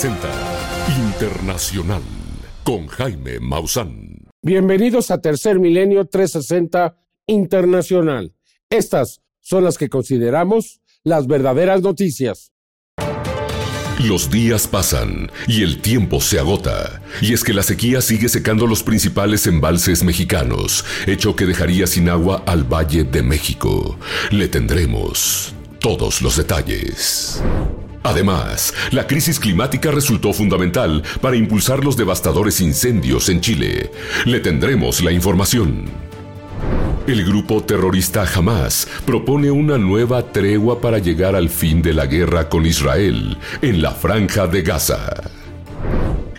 [0.00, 2.02] 360 Internacional
[2.64, 4.28] con Jaime Maussan.
[4.40, 6.96] Bienvenidos a Tercer Milenio 360
[7.26, 8.32] Internacional.
[8.70, 12.52] Estas son las que consideramos las verdaderas noticias.
[14.02, 17.02] Los días pasan y el tiempo se agota.
[17.20, 22.08] Y es que la sequía sigue secando los principales embalses mexicanos, hecho que dejaría sin
[22.08, 23.98] agua al Valle de México.
[24.30, 27.42] Le tendremos todos los detalles.
[28.02, 33.90] Además, la crisis climática resultó fundamental para impulsar los devastadores incendios en Chile.
[34.24, 35.84] Le tendremos la información.
[37.06, 42.48] El grupo terrorista Hamas propone una nueva tregua para llegar al fin de la guerra
[42.48, 45.39] con Israel en la franja de Gaza.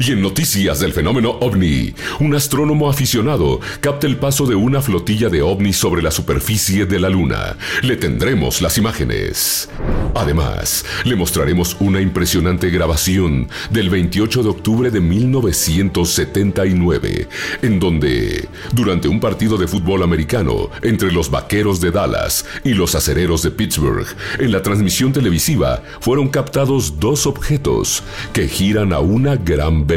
[0.04, 5.30] Y en noticias del fenómeno ovni, un astrónomo aficionado capta el paso de una flotilla
[5.30, 7.56] de ovnis sobre la superficie de la Luna.
[7.84, 9.70] Le tendremos las imágenes.
[10.16, 17.28] Además, le mostraremos una impresionante grabación del 28 de octubre de 1979,
[17.62, 22.96] en donde, durante un partido de fútbol americano entre los Vaqueros de Dallas y los
[22.96, 24.08] Acereros de Pittsburgh,
[24.40, 28.02] en la transmisión televisiva fueron captados dos objetos
[28.34, 29.91] que giran a una gran velocidad.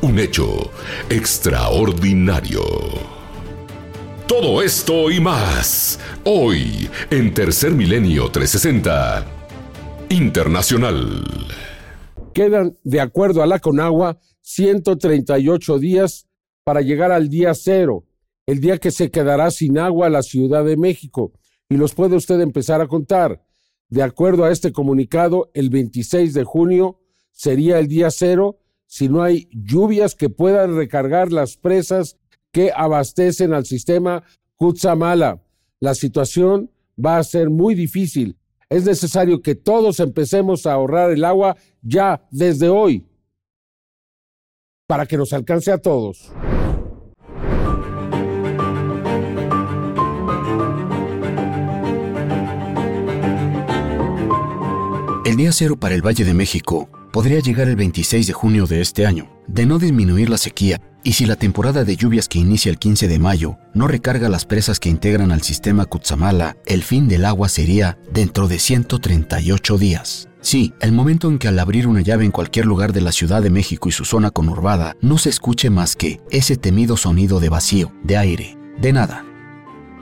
[0.00, 0.70] Un hecho
[1.10, 2.62] extraordinario.
[4.26, 9.26] Todo esto y más, hoy en Tercer Milenio 360
[10.08, 11.22] Internacional.
[12.32, 16.26] Quedan, de acuerdo a la Conagua, 138 días
[16.64, 18.06] para llegar al día cero,
[18.46, 21.32] el día que se quedará sin agua la Ciudad de México.
[21.68, 23.44] Y los puede usted empezar a contar.
[23.90, 27.00] De acuerdo a este comunicado, el 26 de junio
[27.32, 32.16] sería el día cero si no hay lluvias que puedan recargar las presas
[32.50, 34.24] que abastecen al sistema
[34.56, 35.42] Cutzamala.
[35.78, 38.36] La situación va a ser muy difícil.
[38.70, 43.06] Es necesario que todos empecemos a ahorrar el agua ya desde hoy
[44.86, 46.32] para que nos alcance a todos.
[55.26, 58.80] El día cero para el Valle de México podría llegar el 26 de junio de
[58.80, 59.30] este año.
[59.46, 63.08] De no disminuir la sequía, y si la temporada de lluvias que inicia el 15
[63.08, 67.48] de mayo no recarga las presas que integran al sistema Cutzamala, el fin del agua
[67.48, 70.28] sería dentro de 138 días.
[70.40, 73.42] Sí, el momento en que al abrir una llave en cualquier lugar de la Ciudad
[73.42, 77.48] de México y su zona conurbada no se escuche más que ese temido sonido de
[77.48, 79.27] vacío, de aire, de nada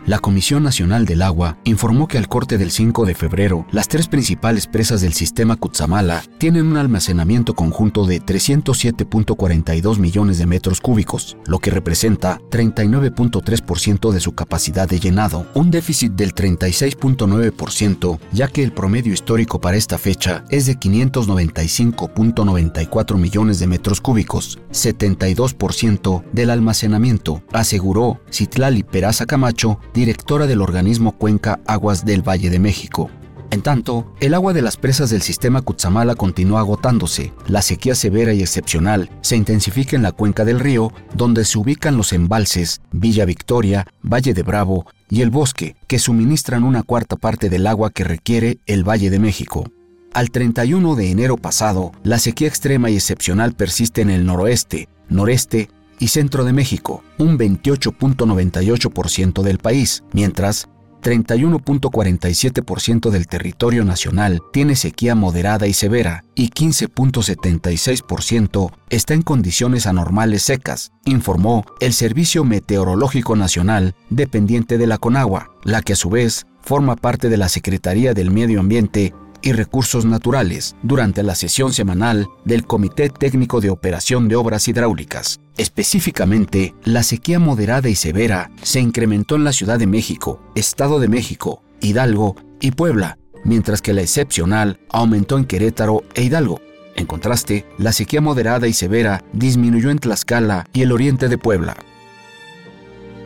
[0.07, 4.07] la Comisión Nacional del Agua informó que al corte del 5 de febrero, las tres
[4.07, 11.37] principales presas del sistema Cutzamala tienen un almacenamiento conjunto de 307.42 millones de metros cúbicos,
[11.47, 18.63] lo que representa 39.3% de su capacidad de llenado, un déficit del 36.9%, ya que
[18.63, 26.51] el promedio histórico para esta fecha es de 595.94 millones de metros cúbicos, 72% del
[26.51, 33.11] almacenamiento, aseguró Citlali Peraza Camacho, directora del organismo Cuenca Aguas del Valle de México.
[33.51, 37.33] En tanto, el agua de las presas del sistema Cutzamala continúa agotándose.
[37.47, 41.97] La sequía severa y excepcional se intensifica en la cuenca del río, donde se ubican
[41.97, 47.49] los embalses Villa Victoria, Valle de Bravo y el Bosque, que suministran una cuarta parte
[47.49, 49.65] del agua que requiere el Valle de México.
[50.13, 55.71] Al 31 de enero pasado, la sequía extrema y excepcional persiste en el noroeste, noreste
[55.99, 60.69] y centro de México, un 28.98% del país, mientras
[61.03, 70.43] 31.47% del territorio nacional tiene sequía moderada y severa y 15.76% está en condiciones anormales
[70.43, 76.49] secas, informó el Servicio Meteorológico Nacional dependiente de la CONAGUA, la que a su vez
[76.61, 79.15] forma parte de la Secretaría del Medio Ambiente
[79.47, 85.39] y Recursos Naturales durante la sesión semanal del Comité Técnico de Operación de Obras Hidráulicas.
[85.57, 91.07] Específicamente, la sequía moderada y severa se incrementó en la Ciudad de México, Estado de
[91.07, 96.61] México, Hidalgo y Puebla, mientras que la excepcional aumentó en Querétaro e Hidalgo.
[96.97, 101.77] En contraste, la sequía moderada y severa disminuyó en Tlaxcala y el oriente de Puebla.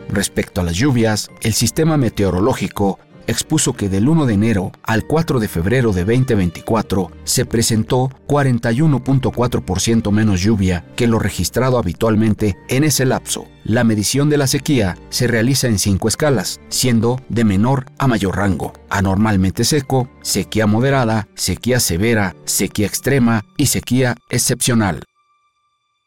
[0.07, 5.39] Respecto a las lluvias, el sistema meteorológico expuso que del 1 de enero al 4
[5.39, 13.05] de febrero de 2024 se presentó 41.4% menos lluvia que lo registrado habitualmente en ese
[13.05, 13.47] lapso.
[13.63, 18.37] La medición de la sequía se realiza en cinco escalas, siendo de menor a mayor
[18.37, 25.03] rango, anormalmente seco, sequía moderada, sequía severa, sequía extrema y sequía excepcional.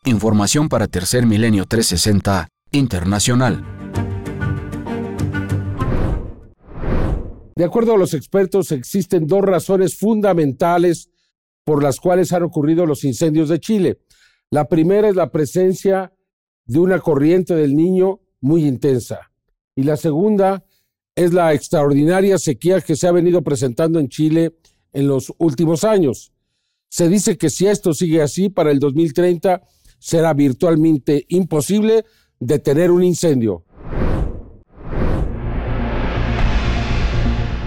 [0.05, 3.65] Información para Tercer Milenio 360 Internacional.
[7.57, 11.11] De acuerdo a los expertos, existen dos razones fundamentales
[11.65, 14.01] por las cuales han ocurrido los incendios de Chile.
[14.51, 16.13] La primera es la presencia
[16.67, 19.31] de una corriente del niño muy intensa.
[19.77, 20.65] Y la segunda
[21.15, 24.57] es la extraordinaria sequía que se ha venido presentando en Chile
[24.93, 26.33] en los últimos años.
[26.89, 29.63] Se dice que si esto sigue así, para el 2030
[29.99, 32.05] será virtualmente imposible
[32.39, 33.65] detener un incendio.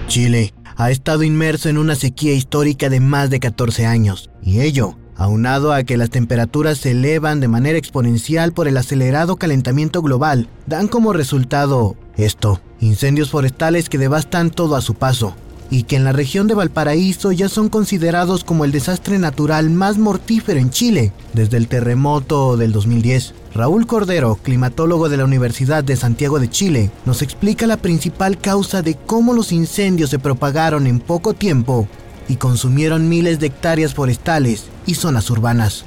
[0.08, 4.96] Chile ha estado inmerso en una sequía histórica de más de 14 años, y ello
[5.16, 10.48] aunado a que las temperaturas se elevan de manera exponencial por el acelerado calentamiento global,
[10.66, 15.34] dan como resultado esto, incendios forestales que devastan todo a su paso,
[15.70, 19.98] y que en la región de Valparaíso ya son considerados como el desastre natural más
[19.98, 23.34] mortífero en Chile desde el terremoto del 2010.
[23.54, 28.82] Raúl Cordero, climatólogo de la Universidad de Santiago de Chile, nos explica la principal causa
[28.82, 31.88] de cómo los incendios se propagaron en poco tiempo
[32.28, 35.84] y consumieron miles de hectáreas forestales y zonas urbanas.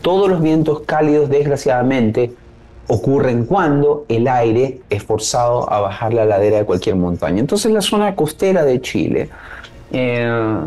[0.00, 2.34] Todos los vientos cálidos, desgraciadamente,
[2.88, 7.40] ocurren cuando el aire es forzado a bajar la ladera de cualquier montaña.
[7.40, 9.28] Entonces la zona costera de Chile,
[9.92, 10.58] eh,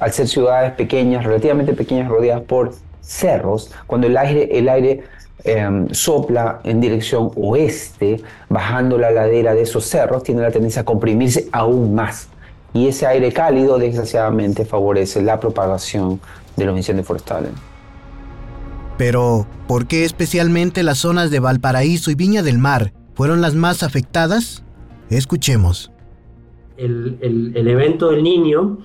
[0.00, 5.04] al ser ciudades pequeñas, relativamente pequeñas, rodeadas por cerros, cuando el aire, el aire
[5.44, 10.84] eh, sopla en dirección oeste, bajando la ladera de esos cerros, tiene la tendencia a
[10.84, 12.28] comprimirse aún más.
[12.74, 16.20] Y ese aire cálido, desgraciadamente, favorece la propagación
[16.56, 17.50] de los incendios forestales.
[18.98, 23.84] Pero, ¿por qué especialmente las zonas de Valparaíso y Viña del Mar fueron las más
[23.84, 24.64] afectadas?
[25.08, 25.92] Escuchemos.
[26.76, 28.78] El, evento del niño,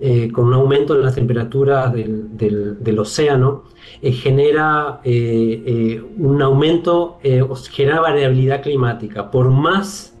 [0.00, 3.64] eh, con un aumento en las temperaturas del, océano,
[4.02, 7.20] eh, genera eh, un aumento,
[7.70, 9.30] genera variabilidad climática.
[9.30, 10.16] Por más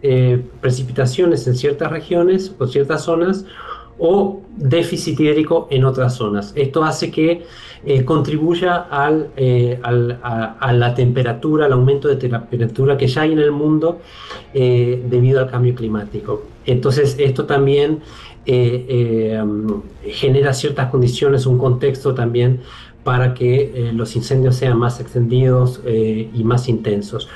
[0.60, 3.44] precipitaciones en ciertas regiones o ciertas zonas,
[4.00, 6.52] o déficit hídrico en otras zonas.
[6.56, 7.44] Esto hace que
[7.82, 8.88] eh, contribuya
[9.36, 14.00] eh, al, a, la temperatura, al aumento de temperatura que ya hay en el mundo
[14.52, 16.42] eh, debido al cambio climático.
[16.66, 18.00] Entonces esto también
[18.44, 22.60] genera ciertas condiciones, un contexto también
[23.04, 27.28] para que los incendios sean más extendidos y más intensos.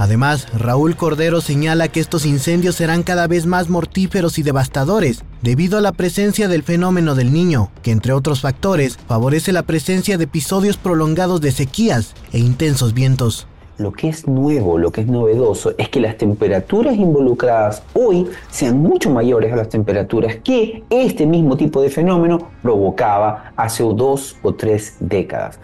[0.00, 5.76] Además, Raúl Cordero señala que estos incendios serán cada vez más mortíferos y devastadores debido
[5.76, 10.24] a la presencia del fenómeno del niño, que entre otros factores favorece la presencia de
[10.24, 13.46] episodios prolongados de sequías e intensos vientos.
[13.76, 18.78] Lo que es nuevo, lo que es novedoso, es que las temperaturas involucradas hoy sean
[18.78, 24.54] mucho mayores a las temperaturas que este mismo tipo de fenómeno provocaba hace dos o
[24.54, 25.60] tres décadas.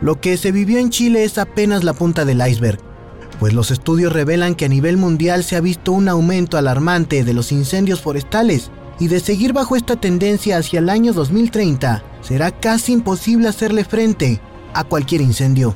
[0.00, 2.78] Lo que se vivió en Chile es apenas la punta del iceberg
[3.38, 7.34] pues los estudios revelan que a nivel mundial se ha visto un aumento alarmante de
[7.34, 12.92] los incendios forestales y de seguir bajo esta tendencia hacia el año 2030 será casi
[12.92, 14.40] imposible hacerle frente
[14.74, 15.74] a cualquier incendio.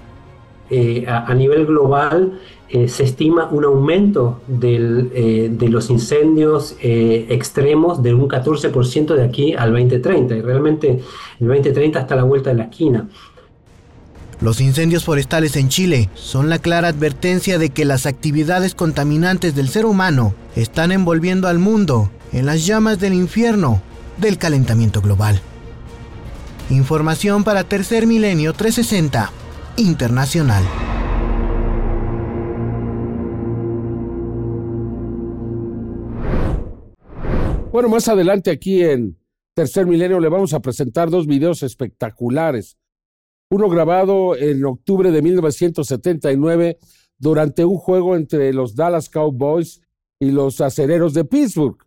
[0.68, 8.12] Eh, a, nivel global eh, se estima un aumento eh, de los incendios extremos de
[8.12, 11.00] un 14% de aquí al 2030 y realmente
[11.38, 13.08] el 2030 está a la vuelta de la esquina.
[14.40, 19.70] Los incendios forestales en Chile son la clara advertencia de que las actividades contaminantes del
[19.70, 23.80] ser humano están envolviendo al mundo en las llamas del infierno
[24.18, 25.40] del calentamiento global.
[26.68, 29.30] Información para Tercer Milenio 360
[29.78, 30.64] Internacional.
[37.72, 39.18] Bueno, más adelante aquí en
[39.54, 42.76] Tercer Milenio le vamos a presentar dos videos espectaculares
[43.50, 46.78] uno grabado en octubre de 1979
[47.18, 49.80] durante un juego entre los Dallas Cowboys
[50.18, 51.78] y los acereros de Pittsburgh.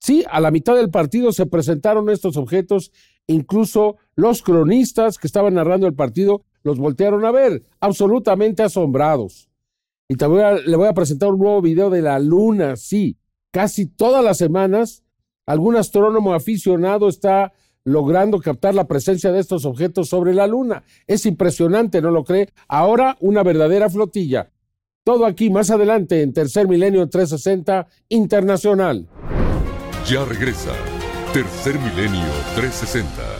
[0.00, 2.92] Sí, a la mitad del partido se presentaron estos objetos,
[3.26, 9.48] incluso los cronistas que estaban narrando el partido los voltearon a ver, absolutamente asombrados.
[10.08, 13.18] Y también le voy a presentar un nuevo video de la luna, sí,
[13.52, 15.04] casi todas las semanas
[15.46, 17.52] algún astrónomo aficionado está
[17.88, 20.84] logrando captar la presencia de estos objetos sobre la Luna.
[21.06, 22.50] Es impresionante, ¿no lo cree?
[22.68, 24.50] Ahora una verdadera flotilla.
[25.04, 29.08] Todo aquí más adelante en Tercer Milenio 360 Internacional.
[30.06, 30.72] Ya regresa
[31.32, 33.37] Tercer Milenio 360.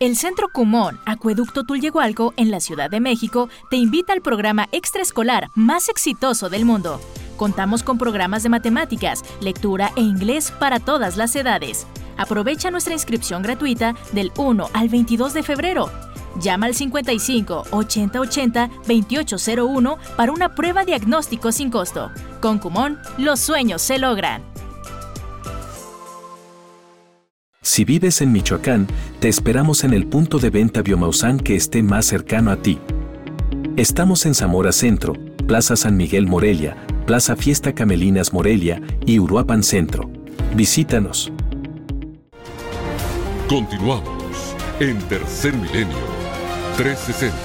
[0.00, 5.50] El Centro Cumón, Acueducto Tulyehualco, en la Ciudad de México, te invita al programa extraescolar
[5.54, 7.02] más exitoso del mundo.
[7.36, 11.86] Contamos con programas de matemáticas, lectura e inglés para todas las edades.
[12.16, 15.90] Aprovecha nuestra inscripción gratuita del 1 al 22 de febrero.
[16.40, 22.10] Llama al 55 80 80 2801 para una prueba diagnóstico sin costo.
[22.40, 24.49] Con Cumón, los sueños se logran.
[27.62, 28.86] Si vives en Michoacán,
[29.20, 32.78] te esperamos en el punto de venta Biomausan que esté más cercano a ti.
[33.76, 35.12] Estamos en Zamora Centro,
[35.46, 36.74] Plaza San Miguel Morelia,
[37.04, 40.10] Plaza Fiesta Camelinas Morelia y Uruapan Centro.
[40.56, 41.30] Visítanos.
[43.46, 45.98] Continuamos en Tercer Milenio
[46.78, 47.36] 360.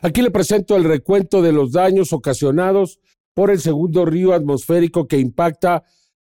[0.00, 3.00] Aquí le presento el recuento de los daños ocasionados
[3.32, 5.84] por el segundo río atmosférico que impacta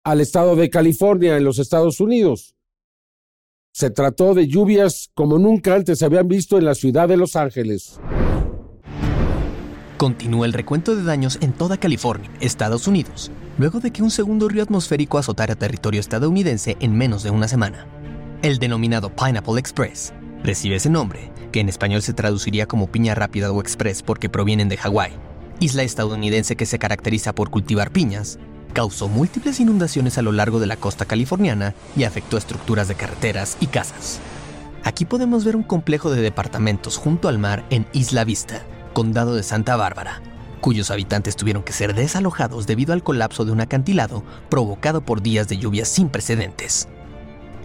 [0.07, 2.55] al estado de California en los Estados Unidos.
[3.73, 7.35] Se trató de lluvias como nunca antes se habían visto en la ciudad de Los
[7.35, 7.99] Ángeles.
[9.97, 14.47] Continúa el recuento de daños en toda California, Estados Unidos, luego de que un segundo
[14.47, 17.85] río atmosférico azotara territorio estadounidense en menos de una semana.
[18.43, 23.51] El denominado Pineapple Express recibe ese nombre, que en español se traduciría como piña rápida
[23.51, 25.11] o express porque provienen de Hawái,
[25.59, 28.39] isla estadounidense que se caracteriza por cultivar piñas,
[28.77, 33.57] causó múltiples inundaciones a lo largo de la costa californiana y afectó estructuras de carreteras
[33.59, 34.19] y casas.
[34.83, 38.61] Aquí podemos ver un complejo de departamentos junto al mar en Isla Vista,
[38.93, 40.21] condado de Santa Bárbara,
[40.61, 45.47] cuyos habitantes tuvieron que ser desalojados debido al colapso de un acantilado provocado por días
[45.47, 46.87] de lluvias sin precedentes.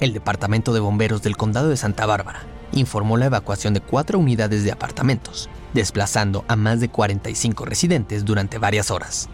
[0.00, 4.64] El Departamento de Bomberos del Condado de Santa Bárbara informó la evacuación de cuatro unidades
[4.64, 9.28] de apartamentos, desplazando a más de 45 residentes durante varias horas.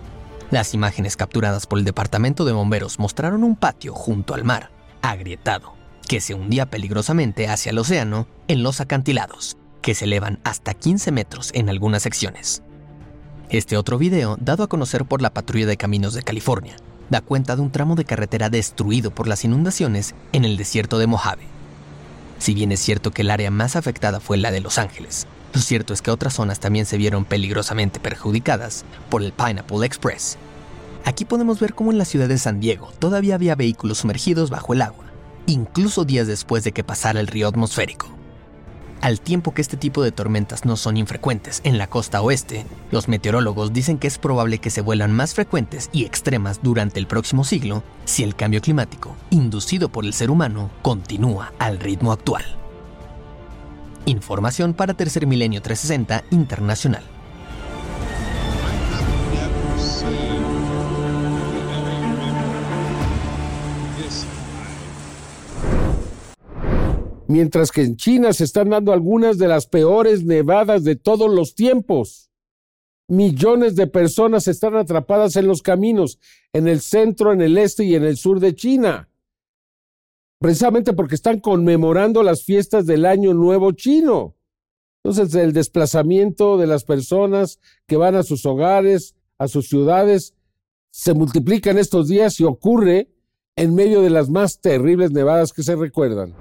[0.50, 4.71] Las imágenes capturadas por el Departamento de Bomberos mostraron un patio junto al mar,
[5.02, 5.75] agrietado,
[6.09, 11.12] que se hundía peligrosamente hacia el océano en los acantilados, que se elevan hasta 15
[11.12, 12.62] metros en algunas secciones.
[13.50, 16.76] Este otro video, dado a conocer por la Patrulla de Caminos de California,
[17.11, 21.07] da cuenta de un tramo de carretera destruido por las inundaciones en el desierto de
[21.09, 21.45] Mojave.
[22.38, 25.26] Si bien es cierto que el área más afectada fue la de Los Ángeles,
[25.59, 30.38] lo cierto es que otras zonas también se vieron peligrosamente perjudicadas por el Pineapple Express.
[31.05, 34.73] Aquí podemos ver cómo en la ciudad de San Diego todavía había vehículos sumergidos bajo
[34.73, 35.07] el agua,
[35.47, 38.07] incluso días después de que pasara el río atmosférico.
[39.00, 43.09] Al tiempo que este tipo de tormentas no son infrecuentes en la costa oeste, los
[43.09, 47.43] meteorólogos dicen que es probable que se vuelan más frecuentes y extremas durante el próximo
[47.43, 52.58] siglo si el cambio climático, inducido por el ser humano, continúa al ritmo actual.
[54.09, 57.03] Información para Tercer Milenio 360 Internacional.
[67.27, 71.55] Mientras que en China se están dando algunas de las peores nevadas de todos los
[71.55, 72.31] tiempos.
[73.09, 76.19] Millones de personas están atrapadas en los caminos,
[76.55, 79.08] en el centro, en el este y en el sur de China
[80.38, 84.37] precisamente porque están conmemorando las fiestas del Año Nuevo Chino.
[85.02, 90.35] Entonces, el desplazamiento de las personas que van a sus hogares, a sus ciudades,
[90.90, 93.11] se multiplica en estos días y ocurre
[93.57, 96.35] en medio de las más terribles nevadas que se recuerdan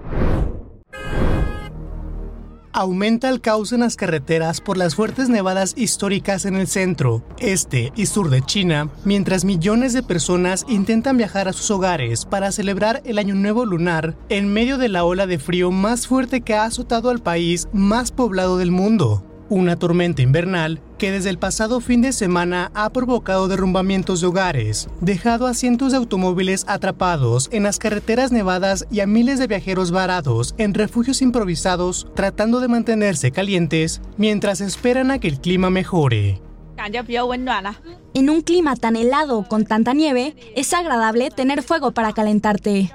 [2.77, 7.91] aumenta el caos en las carreteras por las fuertes nevadas históricas en el centro, este
[7.95, 13.01] y sur de China, mientras millones de personas intentan viajar a sus hogares para celebrar
[13.03, 16.65] el Año Nuevo lunar en medio de la ola de frío más fuerte que ha
[16.65, 19.23] azotado al país más poblado del mundo.
[19.49, 24.89] Una tormenta invernal que desde el pasado fin de semana ha provocado derrumbamientos de hogares,
[25.01, 29.91] dejado a cientos de automóviles atrapados en las carreteras nevadas y a miles de viajeros
[29.91, 36.41] varados en refugios improvisados tratando de mantenerse calientes mientras esperan a que el clima mejore.
[38.13, 42.91] En un clima tan helado con tanta nieve, es agradable tener fuego para calentarte.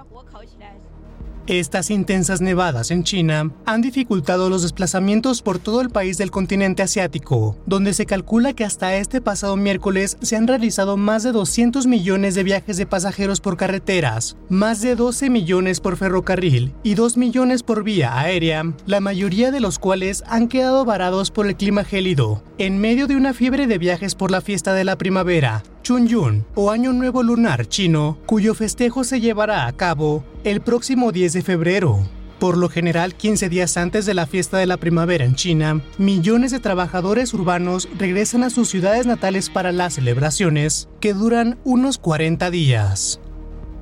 [1.48, 6.84] Estas intensas nevadas en China han dificultado los desplazamientos por todo el país del continente
[6.84, 11.88] asiático, donde se calcula que hasta este pasado miércoles se han realizado más de 200
[11.88, 17.16] millones de viajes de pasajeros por carreteras, más de 12 millones por ferrocarril y 2
[17.16, 21.82] millones por vía aérea, la mayoría de los cuales han quedado varados por el clima
[21.82, 26.46] gélido, en medio de una fiebre de viajes por la fiesta de la primavera, Chunyun
[26.54, 31.42] o Año Nuevo Lunar chino, cuyo festejo se llevará a cabo el próximo 10 de
[31.42, 32.06] febrero.
[32.38, 36.50] Por lo general, 15 días antes de la fiesta de la primavera en China, millones
[36.50, 42.50] de trabajadores urbanos regresan a sus ciudades natales para las celebraciones, que duran unos 40
[42.50, 43.20] días.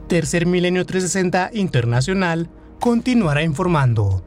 [0.09, 4.23] Tercer Milenio 360 Internacional continuará informando.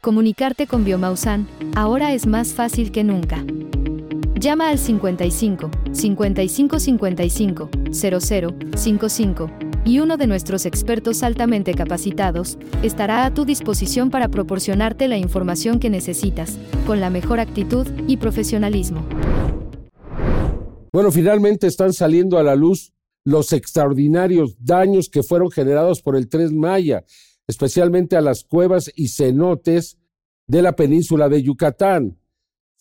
[0.00, 1.46] Comunicarte con Biomausan
[1.76, 3.44] ahora es más fácil que nunca.
[4.42, 9.50] Llama al 55 55 55 00 55
[9.84, 15.78] y uno de nuestros expertos altamente capacitados estará a tu disposición para proporcionarte la información
[15.78, 16.58] que necesitas,
[16.88, 19.06] con la mejor actitud y profesionalismo.
[20.92, 22.92] Bueno, finalmente están saliendo a la luz
[23.24, 27.04] los extraordinarios daños que fueron generados por el Tren Maya,
[27.46, 29.98] especialmente a las cuevas y cenotes
[30.48, 32.18] de la península de Yucatán.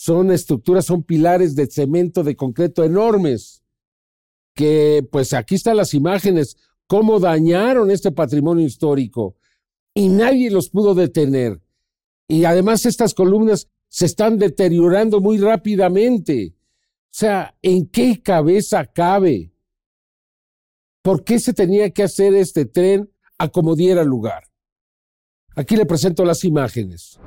[0.02, 3.62] Son estructuras, son pilares de cemento, de concreto enormes,
[4.56, 9.36] que pues aquí están las imágenes, cómo dañaron este patrimonio histórico
[9.94, 11.62] y nadie los pudo detener.
[12.28, 16.56] Y además estas columnas se están deteriorando muy rápidamente.
[16.56, 19.54] O sea, ¿en qué cabeza cabe?
[21.04, 24.46] ¿Por qué se tenía que hacer este tren a como diera lugar?
[25.56, 27.20] Aquí le presento las imágenes.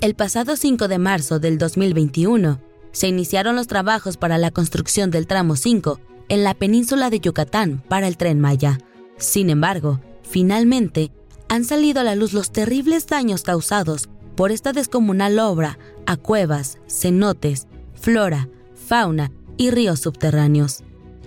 [0.00, 2.60] El pasado 5 de marzo del 2021
[2.92, 5.98] se iniciaron los trabajos para la construcción del tramo 5
[6.28, 8.78] en la península de Yucatán para el tren Maya.
[9.16, 11.10] Sin embargo, finalmente
[11.48, 16.78] han salido a la luz los terribles daños causados por esta descomunal obra a cuevas,
[16.88, 20.82] cenotes, flora, fauna y ríos subterráneos.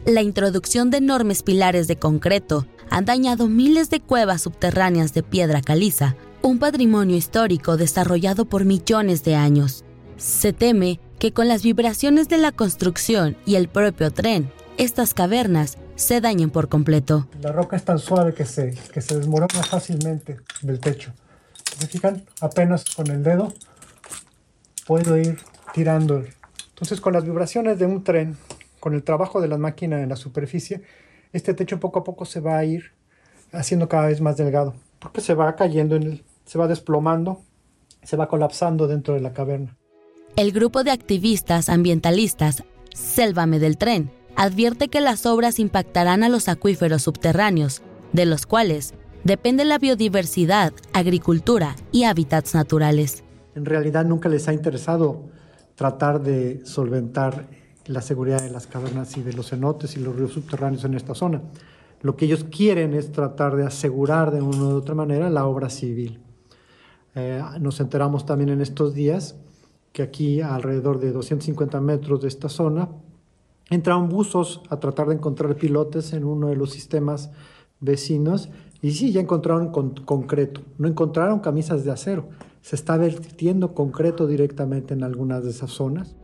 [0.06, 5.62] La introducción de enormes pilares de concreto han dañado miles de cuevas subterráneas de piedra
[5.62, 9.84] caliza, un patrimonio histórico desarrollado por millones de años.
[10.18, 15.78] Se teme que con las vibraciones de la construcción y el propio tren, estas cavernas
[15.96, 17.28] se dañen por completo.
[17.42, 21.12] La roca es tan suave que se, que se desmorona fácilmente del techo.
[21.80, 22.24] ¿Se fijan?
[22.42, 23.54] Apenas con el dedo
[24.86, 25.40] puedo ir
[25.74, 26.24] tirando.
[26.70, 28.38] Entonces con las vibraciones de un tren,
[28.80, 30.84] con el trabajo de la máquina en la superficie,
[31.34, 32.92] este techo poco a poco se va a ir
[33.52, 37.42] haciendo cada vez más delgado, porque se va cayendo, en el, se va desplomando,
[38.02, 39.78] se va colapsando dentro de la caverna.
[40.36, 42.64] El grupo de activistas ambientalistas
[42.96, 47.82] Sélvame del Tren advierte que las obras impactarán a los acuíferos subterráneos,
[48.14, 53.24] de los cuales depende la biodiversidad, agricultura y hábitats naturales.
[53.56, 55.26] En realidad nunca les ha interesado
[55.76, 57.48] tratar de solventar
[57.86, 61.14] la seguridad de las cavernas y de los cenotes y los ríos subterráneos en esta
[61.14, 61.42] zona.
[62.02, 65.70] Lo que ellos quieren es tratar de asegurar de una u otra manera la obra
[65.70, 66.22] civil.
[67.20, 69.38] Eh, nos enteramos también en estos días
[69.92, 72.90] que aquí, alrededor de 250 metros de esta zona,
[73.72, 77.32] entraron buzos a tratar de encontrar pilotes en uno de los sistemas
[77.80, 78.50] vecinos
[78.84, 80.62] y sí, ya encontraron con concreto.
[80.78, 82.30] No encontraron camisas de acero.
[82.62, 86.16] Se está vertiendo concreto directamente en algunas de esas zonas.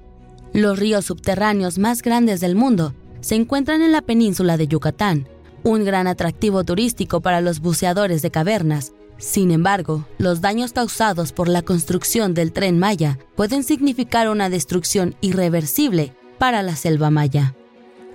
[0.54, 5.28] Los ríos subterráneos más grandes del mundo se encuentran en la península de Yucatán,
[5.64, 8.94] un gran atractivo turístico para los buceadores de cavernas.
[9.24, 15.16] Sin embargo, los daños causados por la construcción del tren Maya pueden significar una destrucción
[15.22, 17.56] irreversible para la selva maya.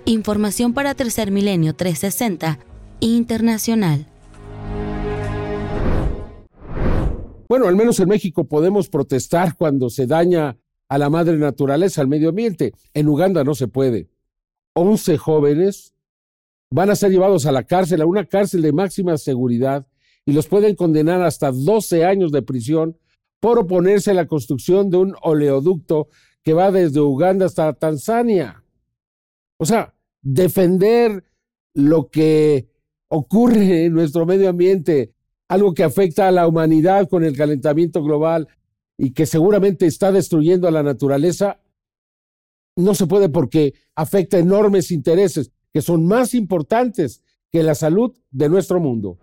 [0.05, 2.59] Información para Tercer Milenio 360
[2.99, 4.05] Internacional.
[7.49, 12.07] Bueno, al menos en México podemos protestar cuando se daña a la madre naturaleza, al
[12.07, 12.75] medio ambiente.
[12.93, 14.11] En Uganda no se puede.
[14.73, 15.95] 11 jóvenes
[16.69, 19.87] van a ser llevados a la cárcel, a una cárcel de máxima seguridad,
[20.29, 22.95] y los pueden condenar hasta 12 años de prisión
[23.39, 26.09] por oponerse a la construcción de un oleoducto
[26.43, 28.63] que va desde Uganda hasta Tanzania.
[29.57, 31.23] O sea, defender
[31.73, 32.69] lo que
[33.07, 35.15] ocurre en nuestro medio ambiente,
[35.47, 38.47] algo que afecta a la humanidad con el calentamiento global,
[38.95, 41.59] y que seguramente está destruyendo a la naturaleza,
[42.75, 48.47] no se puede porque afecta enormes intereses que son más importantes que la salud de
[48.47, 49.17] nuestro mundo.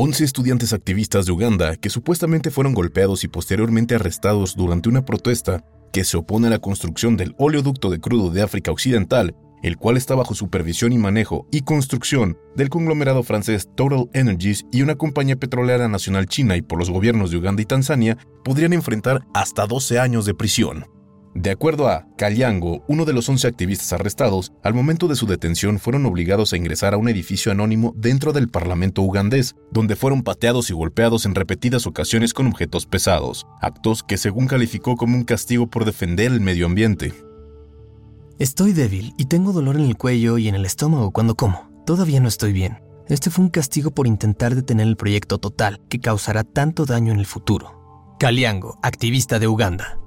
[0.00, 5.64] 11 estudiantes activistas de Uganda que supuestamente fueron golpeados y posteriormente arrestados durante una protesta
[5.92, 9.34] que se opone a la construcción del oleoducto de crudo de África Occidental
[9.64, 14.82] el cual está bajo supervisión y manejo y construcción del conglomerado francés Total Energies y
[14.82, 19.26] una compañía petrolera nacional china y por los gobiernos de Uganda y Tanzania, podrían enfrentar
[19.34, 20.86] hasta 12 años de prisión.
[21.38, 25.78] De acuerdo a Kalyango, uno de los 11 activistas arrestados, al momento de su detención
[25.78, 30.68] fueron obligados a ingresar a un edificio anónimo dentro del Parlamento ugandés, donde fueron pateados
[30.68, 35.68] y golpeados en repetidas ocasiones con objetos pesados, actos que según calificó como un castigo
[35.68, 37.14] por defender el medio ambiente.
[38.40, 41.70] Estoy débil y tengo dolor en el cuello y en el estómago cuando como.
[41.86, 42.82] Todavía no estoy bien.
[43.08, 47.20] Este fue un castigo por intentar detener el proyecto total que causará tanto daño en
[47.20, 48.16] el futuro.
[48.18, 50.00] Kaliango, activista de Uganda.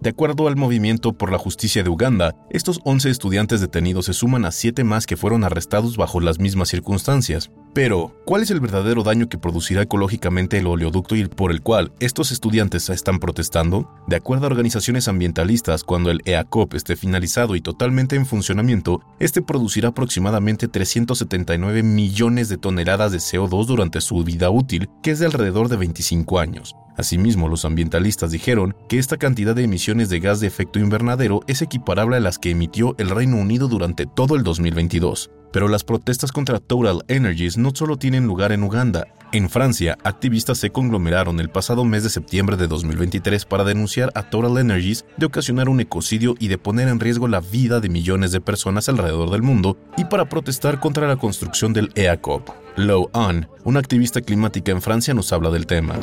[0.00, 4.46] De acuerdo al Movimiento por la Justicia de Uganda, estos 11 estudiantes detenidos se suman
[4.46, 7.50] a 7 más que fueron arrestados bajo las mismas circunstancias.
[7.74, 11.92] Pero, ¿cuál es el verdadero daño que producirá ecológicamente el oleoducto y por el cual
[12.00, 13.94] estos estudiantes están protestando?
[14.08, 19.42] De acuerdo a organizaciones ambientalistas, cuando el EACOP esté finalizado y totalmente en funcionamiento, este
[19.42, 25.26] producirá aproximadamente 379 millones de toneladas de CO2 durante su vida útil, que es de
[25.26, 26.74] alrededor de 25 años.
[27.00, 31.62] Asimismo, los ambientalistas dijeron que esta cantidad de emisiones de gas de efecto invernadero es
[31.62, 35.30] equiparable a las que emitió el Reino Unido durante todo el 2022.
[35.52, 39.08] Pero las protestas contra Total Energies no solo tienen lugar en Uganda.
[39.32, 44.24] En Francia, activistas se conglomeraron el pasado mes de septiembre de 2023 para denunciar a
[44.24, 48.32] Total Energies de ocasionar un ecocidio y de poner en riesgo la vida de millones
[48.32, 52.48] de personas alrededor del mundo y para protestar contra la construcción del EACOP.
[52.76, 56.00] Low On, una activista climática en Francia, nos habla del tema.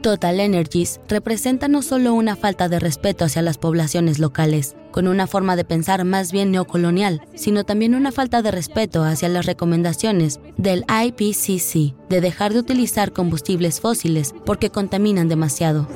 [0.00, 5.28] Total Energies representa no solo una falta de respeto hacia las poblaciones locales, con una
[5.28, 10.40] forma de pensar más bien neocolonial, sino también una falta de respeto hacia las recomendaciones
[10.56, 15.86] del IPCC de dejar de utilizar combustibles fósiles porque contaminan demasiado.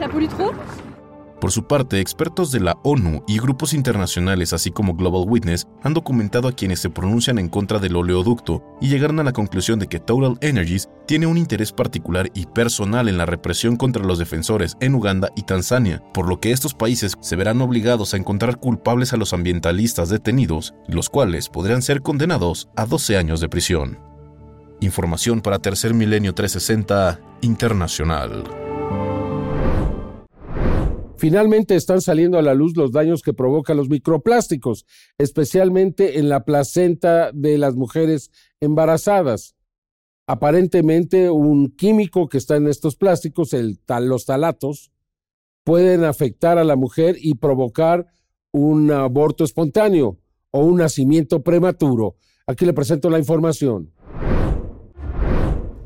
[1.42, 5.92] Por su parte, expertos de la ONU y grupos internacionales, así como Global Witness, han
[5.92, 9.88] documentado a quienes se pronuncian en contra del oleoducto y llegaron a la conclusión de
[9.88, 14.76] que Total Energies tiene un interés particular y personal en la represión contra los defensores
[14.78, 19.12] en Uganda y Tanzania, por lo que estos países se verán obligados a encontrar culpables
[19.12, 23.98] a los ambientalistas detenidos, los cuales podrían ser condenados a 12 años de prisión.
[24.78, 28.71] Información para Tercer Milenio 360 Internacional.
[31.22, 34.86] Finalmente están saliendo a la luz los daños que provocan los microplásticos,
[35.18, 39.54] especialmente en la placenta de las mujeres embarazadas.
[40.26, 44.90] Aparentemente un químico que está en estos plásticos, el los talatos,
[45.62, 48.08] pueden afectar a la mujer y provocar
[48.50, 50.18] un aborto espontáneo
[50.50, 52.16] o un nacimiento prematuro.
[52.48, 53.92] Aquí le presento la información.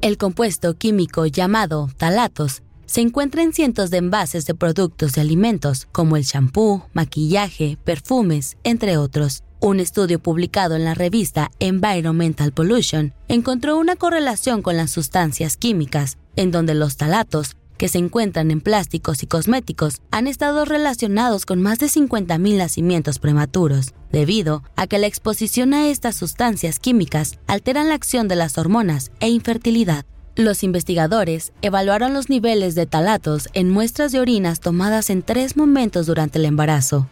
[0.00, 5.86] El compuesto químico llamado talatos se encuentra en cientos de envases de productos de alimentos,
[5.92, 9.42] como el champú, maquillaje, perfumes, entre otros.
[9.60, 16.18] Un estudio publicado en la revista Environmental Pollution encontró una correlación con las sustancias químicas,
[16.36, 21.60] en donde los talatos, que se encuentran en plásticos y cosméticos, han estado relacionados con
[21.60, 27.88] más de 50.000 nacimientos prematuros, debido a que la exposición a estas sustancias químicas alteran
[27.88, 30.06] la acción de las hormonas e infertilidad.
[30.36, 36.04] Los investigadores evaluaron los niveles de talatos en muestras de orinas tomadas en tres momentos
[36.04, 37.08] durante el embarazo.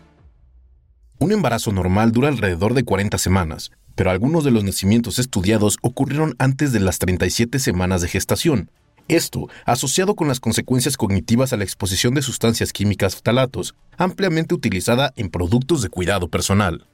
[1.19, 6.35] Un embarazo normal dura alrededor de 40 semanas, pero algunos de los nacimientos estudiados ocurrieron
[6.39, 8.71] antes de las 37 semanas de gestación.
[9.09, 15.15] Esto, asociado con las consecuencias cognitivas a la exposición de sustancias químicas talatos, ampliamente utilizada
[15.17, 16.87] en productos de cuidado personal.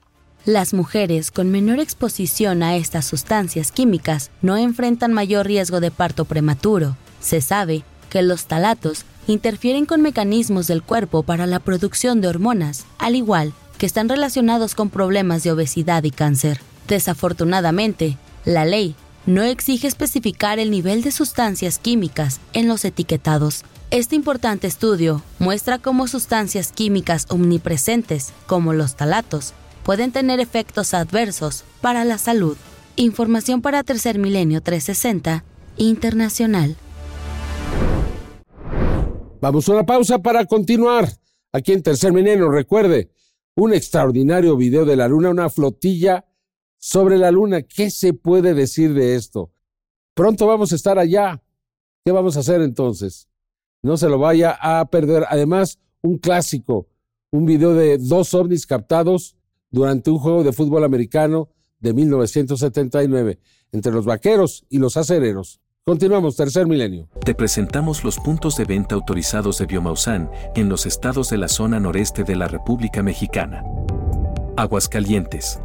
[0.47, 6.25] Las mujeres con menor exposición a estas sustancias químicas no enfrentan mayor riesgo de parto
[6.25, 6.97] prematuro.
[7.21, 12.87] Se sabe que los talatos interfieren con mecanismos del cuerpo para la producción de hormonas,
[12.97, 16.63] al igual que están relacionados con problemas de obesidad y cáncer.
[16.89, 18.95] Desafortunadamente, la ley
[19.27, 23.63] no exige especificar el nivel de sustancias químicas en los etiquetados.
[23.91, 29.53] Este importante estudio muestra cómo sustancias químicas omnipresentes, como los talatos,
[29.85, 32.57] pueden tener efectos adversos para la salud.
[32.97, 35.45] Información para Tercer Milenio 360
[35.77, 36.77] Internacional.
[39.41, 41.09] Vamos a una pausa para continuar.
[41.53, 43.11] Aquí en Tercer Milenio, recuerde,
[43.57, 46.27] un extraordinario video de la Luna, una flotilla
[46.79, 47.63] sobre la Luna.
[47.63, 49.51] ¿Qué se puede decir de esto?
[50.15, 51.43] Pronto vamos a estar allá.
[52.05, 53.29] ¿Qué vamos a hacer entonces?
[53.83, 55.25] No se lo vaya a perder.
[55.29, 56.89] Además, un clásico,
[57.31, 59.37] un video de dos ovnis captados
[59.71, 63.39] durante un juego de fútbol americano de 1979
[63.73, 65.61] entre los vaqueros y los acereros.
[65.85, 67.09] Continuamos, tercer milenio.
[67.25, 71.81] Te presentamos los puntos de venta autorizados de Biomausan en los estados de la zona
[71.81, 73.65] noreste de la República Mexicana.
[74.57, 75.59] Aguascalientes.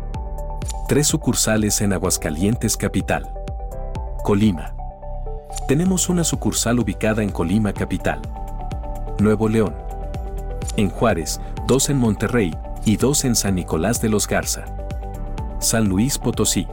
[0.87, 3.29] Tres sucursales en Aguascalientes Capital.
[4.23, 4.75] Colima.
[5.67, 8.21] Tenemos una sucursal ubicada en Colima Capital.
[9.19, 9.75] Nuevo León.
[10.77, 12.51] En Juárez, dos en Monterrey
[12.85, 14.65] y dos en San Nicolás de los Garza.
[15.59, 16.67] San Luis Potosí.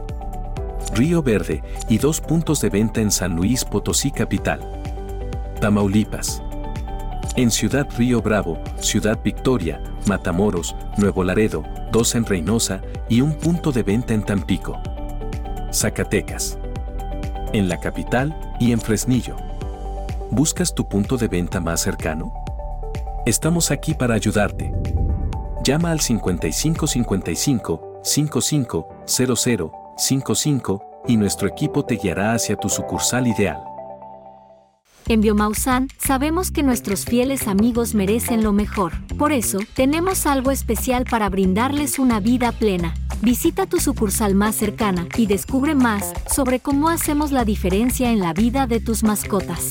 [0.93, 4.59] Río Verde y dos puntos de venta en San Luis Potosí Capital.
[5.59, 6.41] Tamaulipas.
[7.35, 13.71] En Ciudad Río Bravo, Ciudad Victoria, Matamoros, Nuevo Laredo, dos en Reynosa y un punto
[13.71, 14.79] de venta en Tampico.
[15.73, 16.59] Zacatecas.
[17.53, 19.35] En la capital y en Fresnillo.
[20.29, 22.33] ¿Buscas tu punto de venta más cercano?
[23.25, 24.73] Estamos aquí para ayudarte.
[25.63, 33.59] Llama al 5555 55 00 55 y nuestro equipo te guiará hacia tu sucursal ideal.
[35.07, 38.91] En Biomausan sabemos que nuestros fieles amigos merecen lo mejor.
[39.17, 42.93] Por eso, tenemos algo especial para brindarles una vida plena.
[43.21, 48.33] Visita tu sucursal más cercana y descubre más sobre cómo hacemos la diferencia en la
[48.33, 49.69] vida de tus mascotas.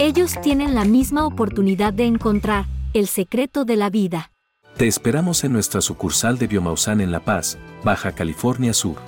[0.00, 4.32] Ellos tienen la misma oportunidad de encontrar el secreto de la vida.
[4.78, 8.98] Te esperamos en nuestra sucursal de Biomausan en La Paz, Baja California Sur.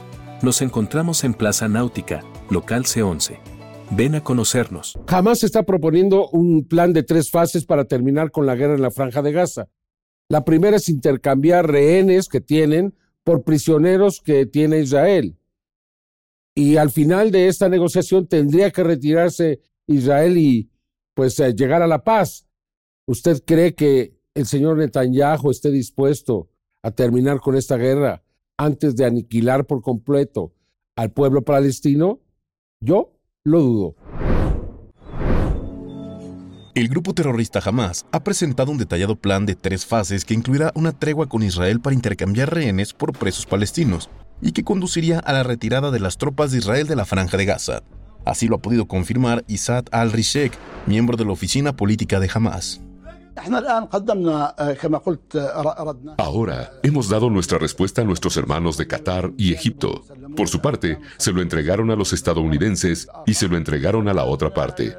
[0.43, 3.39] Nos encontramos en Plaza Náutica, local C11.
[3.93, 4.99] Ven a conocernos.
[5.07, 8.91] Jamás está proponiendo un plan de tres fases para terminar con la guerra en la
[8.91, 9.69] franja de Gaza.
[10.29, 15.39] La primera es intercambiar rehenes que tienen por prisioneros que tiene Israel.
[16.53, 20.69] Y al final de esta negociación tendría que retirarse Israel y
[21.15, 22.49] pues eh, llegar a la paz.
[23.07, 26.49] ¿Usted cree que el señor Netanyahu esté dispuesto
[26.83, 28.23] a terminar con esta guerra
[28.57, 30.55] antes de aniquilar por completo
[30.97, 32.21] al pueblo palestino?
[32.81, 33.95] Yo lo dudo.
[36.75, 40.93] El grupo terrorista Hamas ha presentado un detallado plan de tres fases que incluirá una
[40.93, 44.09] tregua con Israel para intercambiar rehenes por presos palestinos
[44.41, 47.45] y que conduciría a la retirada de las tropas de Israel de la franja de
[47.45, 47.83] Gaza.
[48.25, 52.81] Así lo ha podido confirmar Isad al-Rishek, miembro de la oficina política de Hamas.
[56.19, 60.05] Ahora hemos dado nuestra respuesta a nuestros hermanos de Qatar y Egipto.
[60.37, 64.25] Por su parte, se lo entregaron a los estadounidenses y se lo entregaron a la
[64.25, 64.97] otra parte.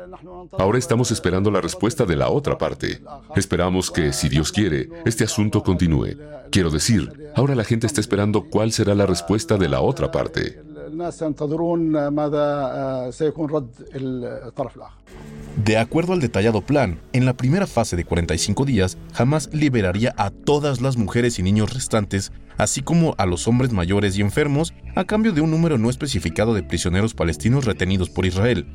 [0.57, 3.01] Ahora estamos esperando la respuesta de la otra parte.
[3.35, 6.17] Esperamos que, si Dios quiere, este asunto continúe.
[6.51, 10.61] Quiero decir, ahora la gente está esperando cuál será la respuesta de la otra parte.
[15.63, 20.29] De acuerdo al detallado plan, en la primera fase de 45 días, Hamas liberaría a
[20.29, 25.03] todas las mujeres y niños restantes, así como a los hombres mayores y enfermos, a
[25.03, 28.65] cambio de un número no especificado de prisioneros palestinos retenidos por Israel.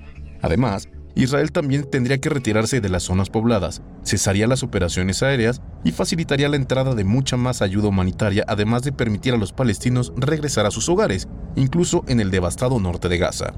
[0.42, 5.92] Además, Israel también tendría que retirarse de las zonas pobladas, cesaría las operaciones aéreas y
[5.92, 10.66] facilitaría la entrada de mucha más ayuda humanitaria, además de permitir a los palestinos regresar
[10.66, 11.26] a sus hogares,
[11.56, 13.54] incluso en el devastado norte de Gaza.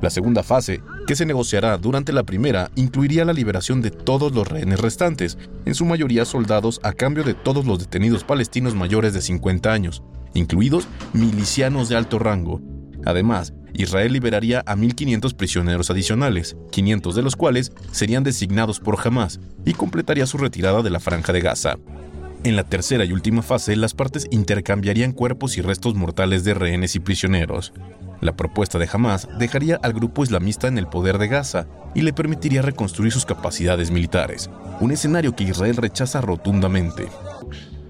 [0.00, 4.46] La segunda fase, que se negociará durante la primera, incluiría la liberación de todos los
[4.46, 9.22] rehenes restantes, en su mayoría soldados a cambio de todos los detenidos palestinos mayores de
[9.22, 12.60] 50 años, incluidos milicianos de alto rango.
[13.04, 19.40] Además, Israel liberaría a 1.500 prisioneros adicionales, 500 de los cuales serían designados por Hamas,
[19.64, 21.76] y completaría su retirada de la franja de Gaza.
[22.44, 26.94] En la tercera y última fase, las partes intercambiarían cuerpos y restos mortales de rehenes
[26.94, 27.72] y prisioneros.
[28.20, 32.12] La propuesta de Hamas dejaría al grupo islamista en el poder de Gaza y le
[32.12, 34.48] permitiría reconstruir sus capacidades militares,
[34.80, 37.08] un escenario que Israel rechaza rotundamente.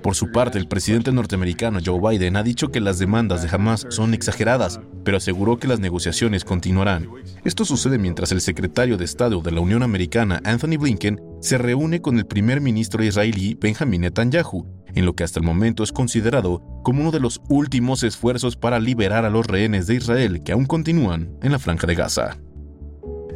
[0.07, 3.89] Por su parte, el presidente norteamericano Joe Biden ha dicho que las demandas de Hamas
[3.89, 7.09] son exageradas, pero aseguró que las negociaciones continuarán.
[7.45, 12.03] Esto sucede mientras el secretario de Estado de la Unión Americana, Anthony Blinken, se reúne
[12.03, 14.65] con el primer ministro israelí, Benjamin Netanyahu,
[14.95, 18.79] en lo que hasta el momento es considerado como uno de los últimos esfuerzos para
[18.79, 22.39] liberar a los rehenes de Israel que aún continúan en la franja de Gaza.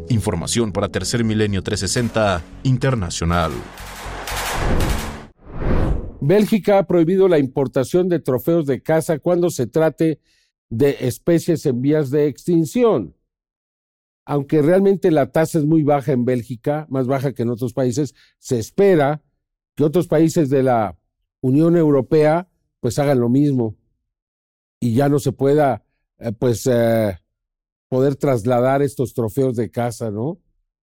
[0.08, 3.50] Información para Tercer Milenio 360 Internacional.
[6.20, 10.20] Bélgica ha prohibido la importación de trofeos de caza cuando se trate
[10.68, 13.16] de especies en vías de extinción.
[14.24, 18.14] Aunque realmente la tasa es muy baja en Bélgica, más baja que en otros países,
[18.38, 19.22] se espera
[19.74, 20.98] que otros países de la
[21.40, 22.48] Unión Europea
[22.80, 23.76] pues hagan lo mismo
[24.78, 25.84] y ya no se pueda
[26.18, 27.18] eh, pues eh,
[27.88, 30.38] poder trasladar estos trofeos de caza, ¿no?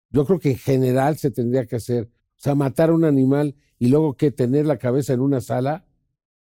[0.10, 3.56] Yo creo que en general se tendría que hacer, o sea, matar a un animal
[3.80, 5.86] y luego que tener la cabeza en una sala,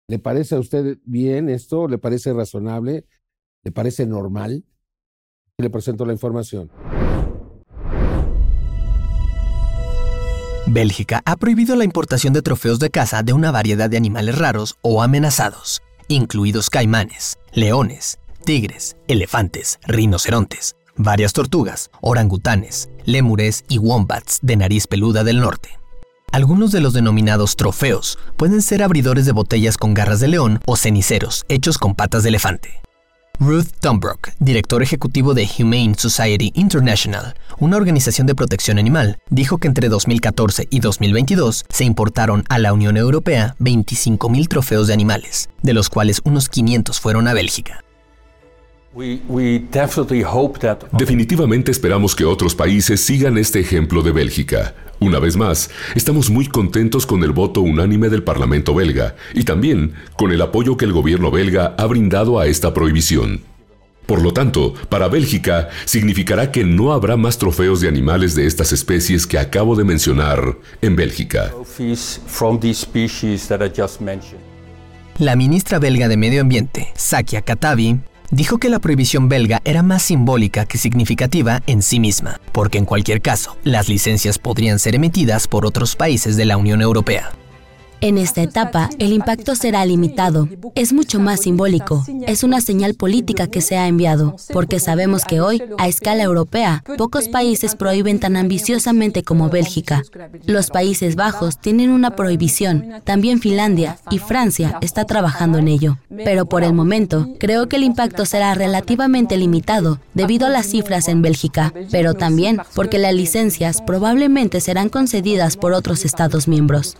[0.09, 1.89] ¿le parece a usted bien esto?
[1.89, 3.07] ¿Le parece razonable?
[3.63, 4.65] ¿Le parece normal?
[5.59, 6.71] Y le presento la información.
[10.67, 14.77] Bélgica ha prohibido la importación de trofeos de caza de una variedad de animales raros
[14.83, 24.57] o amenazados, incluidos caimanes, leones, tigres, elefantes, rinocerontes, varias tortugas, orangutanes, lémures y wombats de
[24.57, 25.79] nariz peluda del norte.
[26.33, 30.77] Algunos de los denominados trofeos pueden ser abridores de botellas con garras de león o
[30.77, 32.81] ceniceros hechos con patas de elefante.
[33.41, 39.67] Ruth Tombrook, director ejecutivo de Humane Society International, una organización de protección animal, dijo que
[39.67, 45.75] entre 2014 y 2022 se importaron a la Unión Europea 25.000 trofeos de animales, de
[45.75, 47.84] los cuales unos 500 fueron a Bélgica.
[50.93, 56.47] Definitivamente esperamos que otros países sigan este ejemplo de Bélgica Una vez más, estamos muy
[56.47, 60.93] contentos con el voto unánime del Parlamento belga y también con el apoyo que el
[60.93, 63.41] gobierno belga ha brindado a esta prohibición.
[64.07, 68.73] Por lo tanto, para Bélgica significará que no habrá más trofeos de animales de estas
[68.73, 71.53] especies que acabo de mencionar en Bélgica.
[75.19, 77.99] La ministra belga de Medio Ambiente, Sakia Katabi,
[78.31, 82.85] dijo que la prohibición belga era más simbólica que significativa en sí misma, porque en
[82.85, 87.33] cualquier caso, las licencias podrían ser emitidas por otros países de la Unión Europea.
[88.01, 90.49] En esta etapa, el impacto será limitado.
[90.75, 92.05] Es mucho más simbólico.
[92.27, 96.85] Es una señal política que se ha enviado, porque sabemos que hoy, a escala europea,
[96.99, 100.03] pocos países prohíben tan ambiciosamente como Bélgica.
[100.47, 105.99] Los Países Bajos tienen una prohibición, también Finlandia y Francia está trabajando en ello.
[106.25, 111.09] Pero por el momento, creo que el impacto será relativamente limitado debido a las cifras
[111.09, 116.97] en Bélgica, pero también porque las licencias probablemente serán concedidas por otros Estados miembros.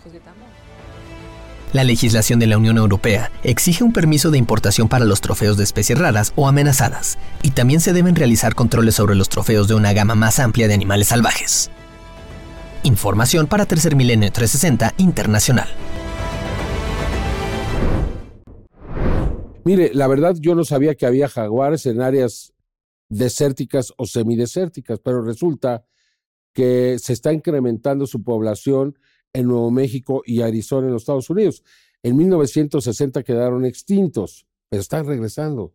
[1.75, 5.65] La legislación de la Unión Europea exige un permiso de importación para los trofeos de
[5.65, 9.91] especies raras o amenazadas, y también se deben realizar controles sobre los trofeos de una
[9.91, 11.69] gama más amplia de animales salvajes.
[12.83, 15.67] Información para Tercer Milenio 360 Internacional.
[19.65, 22.53] Mire, la verdad yo no sabía que había jaguares en áreas
[23.09, 25.83] desérticas o semidesérticas, pero resulta
[26.53, 28.97] que se está incrementando su población
[29.35, 31.63] en Nuevo México y Arizona en los Estados Unidos.
[32.01, 35.73] En 1960 quedaron extintos, pero están regresando.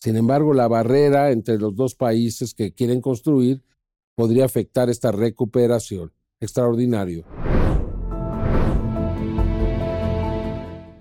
[0.00, 3.62] Sin embargo, la barrera entre los dos países que quieren construir
[4.14, 6.12] podría afectar esta recuperación.
[6.40, 7.24] Extraordinario.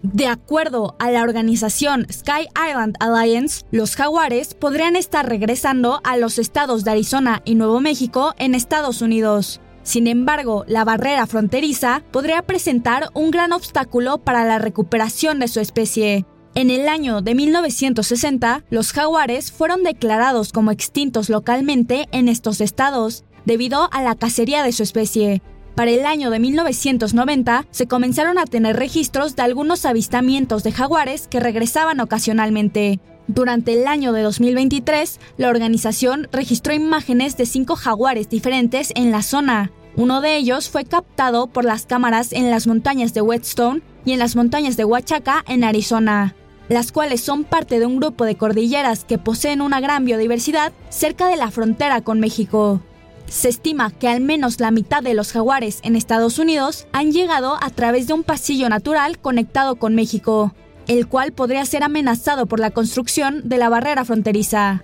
[0.03, 6.39] De acuerdo a la organización Sky Island Alliance, los jaguares podrían estar regresando a los
[6.39, 9.59] estados de Arizona y Nuevo México en Estados Unidos.
[9.87, 15.61] Sin embargo, la barrera fronteriza podría presentar un gran obstáculo para la recuperación de su
[15.61, 16.25] especie.
[16.55, 23.23] En el año de 1960, los jaguares fueron declarados como extintos localmente en estos estados,
[23.45, 25.41] debido a la cacería de su especie.
[25.73, 31.29] Para el año de 1990 se comenzaron a tener registros de algunos avistamientos de jaguares
[31.29, 32.99] que regresaban ocasionalmente.
[33.27, 39.21] Durante el año de 2023, la organización registró imágenes de cinco jaguares diferentes en la
[39.21, 39.71] zona.
[39.97, 44.19] Uno de ellos fue captado por las cámaras en las montañas de Whetstone y en
[44.19, 46.35] las montañas de Huachaca, en Arizona,
[46.69, 51.27] las cuales son parte de un grupo de cordilleras que poseen una gran biodiversidad cerca
[51.27, 52.81] de la frontera con México.
[53.27, 57.57] Se estima que al menos la mitad de los jaguares en Estados Unidos han llegado
[57.61, 60.53] a través de un pasillo natural conectado con México
[60.87, 64.83] el cual podría ser amenazado por la construcción de la barrera fronteriza.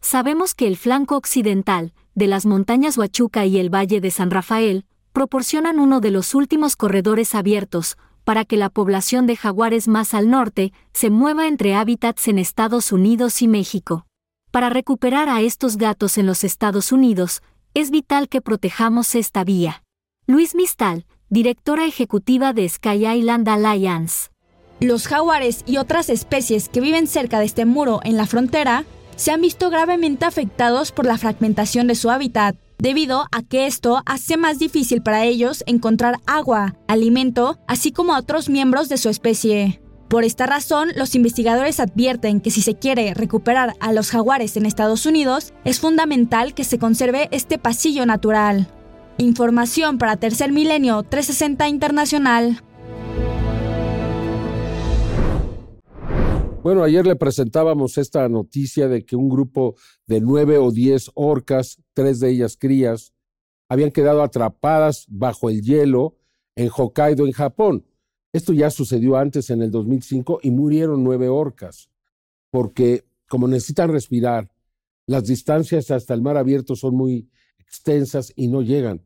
[0.00, 4.86] Sabemos que el flanco occidental, de las montañas Huachuca y el Valle de San Rafael,
[5.12, 10.30] proporcionan uno de los últimos corredores abiertos para que la población de jaguares más al
[10.30, 14.06] norte se mueva entre hábitats en Estados Unidos y México.
[14.50, 17.42] Para recuperar a estos gatos en los Estados Unidos,
[17.74, 19.82] es vital que protejamos esta vía.
[20.26, 24.30] Luis Mistal, directora ejecutiva de Sky Island Alliance.
[24.80, 29.30] Los jaguares y otras especies que viven cerca de este muro en la frontera se
[29.30, 34.38] han visto gravemente afectados por la fragmentación de su hábitat, debido a que esto hace
[34.38, 39.82] más difícil para ellos encontrar agua, alimento, así como a otros miembros de su especie.
[40.08, 44.64] Por esta razón, los investigadores advierten que si se quiere recuperar a los jaguares en
[44.64, 48.72] Estados Unidos, es fundamental que se conserve este pasillo natural.
[49.18, 52.62] Información para Tercer Milenio 360 Internacional.
[56.62, 61.80] Bueno, ayer le presentábamos esta noticia de que un grupo de nueve o diez orcas,
[61.94, 63.14] tres de ellas crías,
[63.70, 66.18] habían quedado atrapadas bajo el hielo
[66.56, 67.86] en Hokkaido, en Japón.
[68.34, 71.88] Esto ya sucedió antes, en el 2005, y murieron nueve orcas,
[72.50, 74.50] porque como necesitan respirar,
[75.06, 79.02] las distancias hasta el mar abierto son muy extensas y no llegan.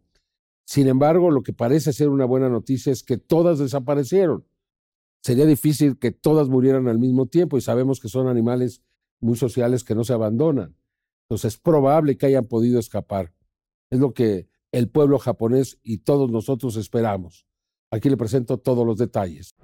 [0.64, 4.44] Sin embargo, lo que parece ser una buena noticia es que todas desaparecieron
[5.24, 8.82] sería difícil que todas murieran al mismo tiempo y sabemos que son animales
[9.20, 10.76] muy sociales que no se abandonan.
[11.22, 13.32] Entonces es probable que hayan podido escapar.
[13.90, 17.46] Es lo que el pueblo japonés y todos nosotros esperamos.
[17.90, 19.54] Aquí le presento todos los detalles.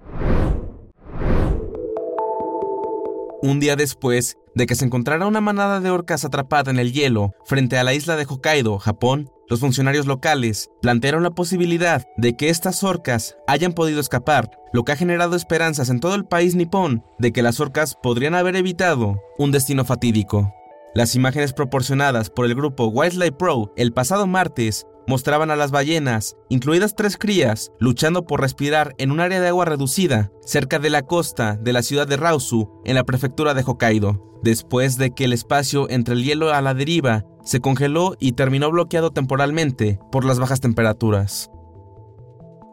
[3.43, 7.33] Un día después de que se encontrara una manada de orcas atrapada en el hielo
[7.45, 12.51] frente a la isla de Hokkaido, Japón, los funcionarios locales plantearon la posibilidad de que
[12.51, 17.05] estas orcas hayan podido escapar, lo que ha generado esperanzas en todo el país nipón
[17.19, 20.55] de que las orcas podrían haber evitado un destino fatídico.
[20.95, 26.37] Las imágenes proporcionadas por el grupo Wildlife Pro el pasado martes mostraban a las ballenas,
[26.49, 31.03] incluidas tres crías, luchando por respirar en un área de agua reducida, cerca de la
[31.03, 35.33] costa de la ciudad de Rausu, en la prefectura de Hokkaido, después de que el
[35.33, 40.39] espacio entre el hielo a la deriva se congeló y terminó bloqueado temporalmente por las
[40.39, 41.51] bajas temperaturas.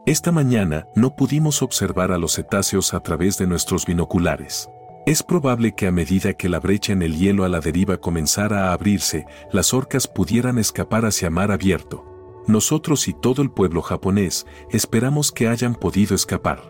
[0.05, 4.69] Esta mañana no pudimos observar a los cetáceos a través de nuestros binoculares.
[5.05, 8.69] Es probable que a medida que la brecha en el hielo a la deriva comenzara
[8.69, 12.07] a abrirse, las orcas pudieran escapar hacia mar abierto.
[12.48, 16.64] Nosotros y todo el pueblo japonés esperamos que hayan podido escapar.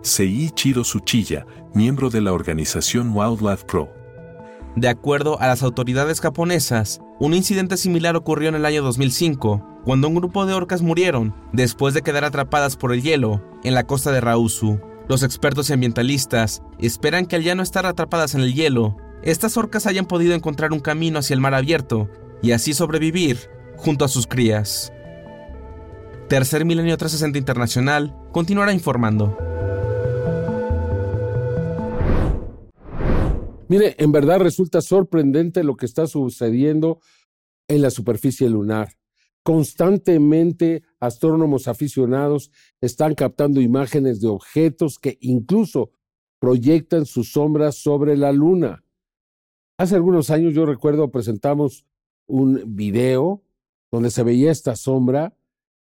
[0.00, 3.90] Seiichiro Tsuchiya, miembro de la organización Wildlife Pro.
[4.76, 10.08] De acuerdo a las autoridades japonesas, un incidente similar ocurrió en el año 2005, cuando
[10.08, 14.12] un grupo de orcas murieron después de quedar atrapadas por el hielo en la costa
[14.12, 14.80] de Rausu.
[15.10, 19.58] Los expertos y ambientalistas esperan que al ya no estar atrapadas en el hielo, estas
[19.58, 22.08] orcas hayan podido encontrar un camino hacia el mar abierto
[22.40, 23.50] y así sobrevivir
[23.80, 24.92] junto a sus crías.
[26.28, 29.36] Tercer Milenio 360 Internacional continuará informando.
[33.68, 37.00] Mire, en verdad resulta sorprendente lo que está sucediendo
[37.68, 38.96] en la superficie lunar.
[39.42, 42.50] Constantemente astrónomos aficionados
[42.80, 45.90] están captando imágenes de objetos que incluso
[46.38, 48.84] proyectan sus sombras sobre la luna.
[49.78, 51.86] Hace algunos años yo recuerdo presentamos
[52.26, 53.42] un video
[53.90, 55.34] donde se veía esta sombra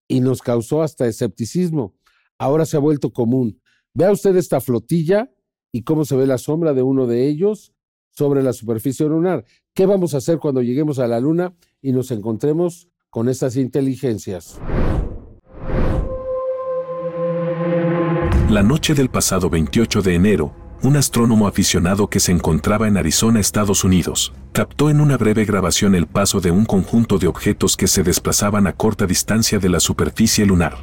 [0.08, 1.96] y nos causó hasta escepticismo.
[2.38, 3.62] Ahora se ha vuelto común.
[3.94, 5.32] Vea usted esta flotilla
[5.72, 7.74] y cómo se ve la sombra de uno de ellos
[8.12, 9.46] sobre la superficie lunar.
[9.74, 14.60] ¿Qué vamos a hacer cuando lleguemos a la Luna y nos encontremos con estas inteligencias?
[18.50, 23.40] La noche del pasado 28 de enero, un astrónomo aficionado que se encontraba en Arizona,
[23.40, 27.88] Estados Unidos, captó en una breve grabación el paso de un conjunto de objetos que
[27.88, 30.78] se desplazaban a corta distancia de la superficie lunar.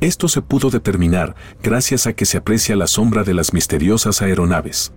[0.00, 4.92] Esto se pudo determinar gracias a que se aprecia la sombra de las misteriosas aeronaves.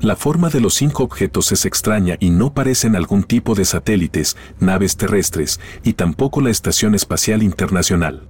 [0.00, 4.36] La forma de los cinco objetos es extraña y no parecen algún tipo de satélites,
[4.60, 8.28] naves terrestres, y tampoco la Estación Espacial Internacional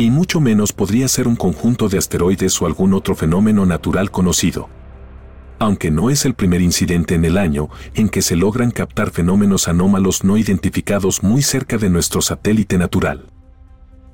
[0.00, 4.70] y mucho menos podría ser un conjunto de asteroides o algún otro fenómeno natural conocido.
[5.58, 9.68] Aunque no es el primer incidente en el año en que se logran captar fenómenos
[9.68, 13.26] anómalos no identificados muy cerca de nuestro satélite natural.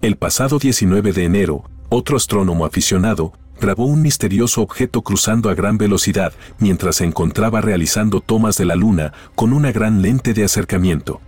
[0.03, 5.79] El pasado 19 de enero, otro astrónomo aficionado grabó un misterioso objeto cruzando a gran
[5.79, 11.21] velocidad mientras se encontraba realizando tomas de la Luna con una gran lente de acercamiento.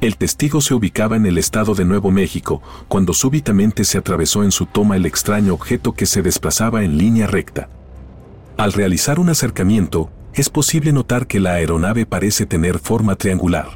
[0.00, 4.52] El testigo se ubicaba en el estado de Nuevo México, cuando súbitamente se atravesó en
[4.52, 7.68] su toma el extraño objeto que se desplazaba en línea recta.
[8.56, 13.70] Al realizar un acercamiento, es posible notar que la aeronave parece tener forma triangular.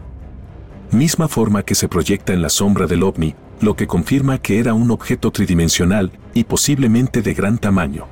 [0.92, 4.74] Misma forma que se proyecta en la sombra del ovni, lo que confirma que era
[4.74, 8.06] un objeto tridimensional y posiblemente de gran tamaño.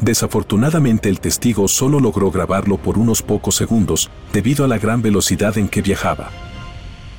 [0.00, 5.58] Desafortunadamente el testigo solo logró grabarlo por unos pocos segundos debido a la gran velocidad
[5.58, 6.30] en que viajaba.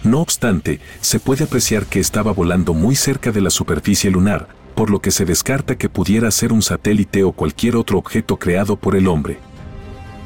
[0.04, 4.90] No obstante, se puede apreciar que estaba volando muy cerca de la superficie lunar, por
[4.90, 8.96] lo que se descarta que pudiera ser un satélite o cualquier otro objeto creado por
[8.96, 9.40] el hombre.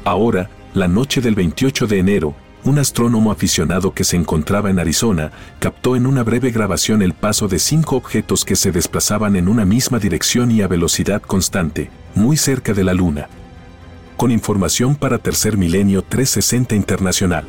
[0.04, 5.32] Ahora, la noche del 28 de enero, un astrónomo aficionado que se encontraba en Arizona
[5.58, 9.64] captó en una breve grabación el paso de cinco objetos que se desplazaban en una
[9.64, 13.28] misma dirección y a velocidad constante, muy cerca de la Luna.
[14.16, 17.44] Con información para Tercer Milenio 360 Internacional.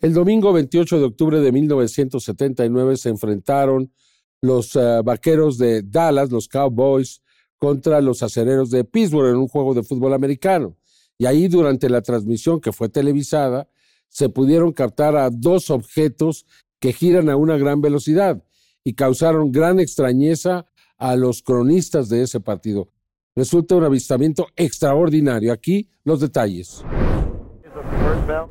[0.00, 3.92] El domingo 28 de octubre de 1979 se enfrentaron
[4.40, 7.20] los uh, vaqueros de Dallas, los Cowboys,
[7.58, 10.78] contra los acereros de Pittsburgh en un juego de fútbol americano.
[11.18, 13.68] Y ahí durante la transmisión que fue televisada,
[14.08, 16.46] se pudieron captar a dos objetos
[16.78, 18.42] que giran a una gran velocidad
[18.82, 20.64] y causaron gran extrañeza
[20.96, 22.88] a los cronistas de ese partido.
[23.36, 25.52] Resulta un avistamiento extraordinario.
[25.52, 26.82] Aquí los detalles.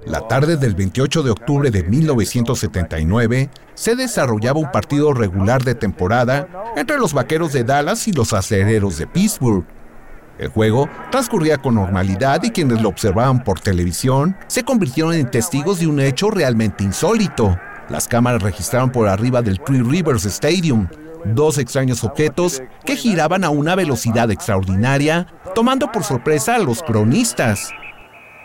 [0.05, 6.47] La tarde del 28 de octubre de 1979 se desarrollaba un partido regular de temporada
[6.75, 9.65] entre los Vaqueros de Dallas y los Aceleros de Pittsburgh.
[10.37, 15.79] El juego transcurría con normalidad y quienes lo observaban por televisión se convirtieron en testigos
[15.79, 17.57] de un hecho realmente insólito.
[17.89, 20.87] Las cámaras registraron por arriba del Three Rivers Stadium
[21.25, 27.71] dos extraños objetos que giraban a una velocidad extraordinaria, tomando por sorpresa a los cronistas.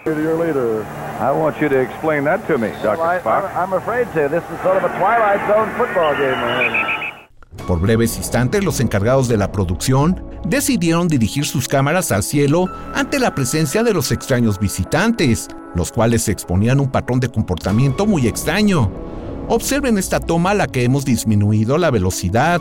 [0.07, 0.85] Your leader.
[1.19, 2.99] I want you to explain that to me, Dr.
[2.99, 3.57] Well, I, Spock.
[3.57, 4.29] I'm afraid to.
[4.29, 6.37] This is sort of a Twilight Zone football game.
[7.67, 13.19] Por breves instantes, los encargados de la producción decidieron dirigir sus cámaras al cielo ante
[13.19, 18.91] la presencia de los extraños visitantes, los cuales exponían un patrón de comportamiento muy extraño.
[19.49, 22.61] Observen esta toma a la que hemos disminuido la velocidad.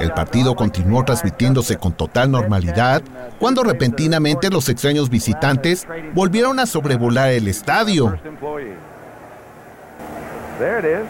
[0.00, 3.02] El partido continuó transmitiéndose con total normalidad
[3.38, 8.18] cuando repentinamente los extraños visitantes volvieron a sobrevolar el estadio.
[10.58, 11.06] There it is.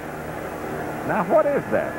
[1.08, 1.92] Now what is that?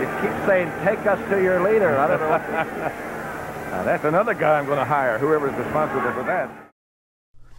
[0.00, 1.98] It keeps saying, take us to your leader.
[1.98, 2.28] I don't know.
[3.72, 6.48] now that's another guy I'm going to hire, whoever's responsible for that.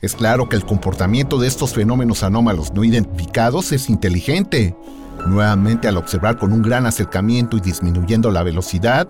[0.02, 4.74] Es claro que el comportamiento de estos fenómenos anómalos no identificados es inteligente.
[5.28, 9.08] Nuevamente, al observar con un gran acercamiento y disminuyendo la velocidad,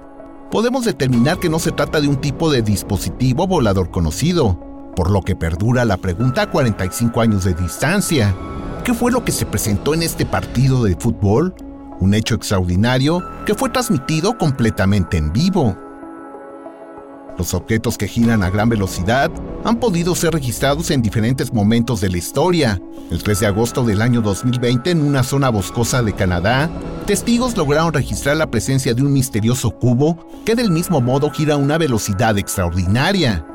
[0.52, 4.60] podemos determinar que no se trata de un tipo de dispositivo volador conocido,
[4.96, 8.36] por lo que perdura la pregunta a 45 años de distancia.
[8.84, 11.54] ¿Qué fue lo que se presentó en este partido de fútbol?
[12.00, 15.78] Un hecho extraordinario que fue transmitido completamente en vivo.
[17.40, 19.32] Los objetos que giran a gran velocidad
[19.64, 22.82] han podido ser registrados en diferentes momentos de la historia.
[23.10, 26.70] El 3 de agosto del año 2020, en una zona boscosa de Canadá,
[27.08, 31.58] testigos lograron registrar la presencia de un misterioso cubo que del mismo modo gira a
[31.58, 33.46] una velocidad extraordinaria.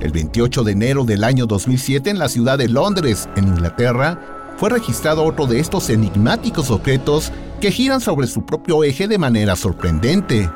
[0.00, 4.70] El 28 de enero del año 2007 en la ciudad de Londres, en Inglaterra, fue
[4.70, 10.50] registrado otro de estos enigmáticos objetos que giran sobre su propio eje de manera sorprendente.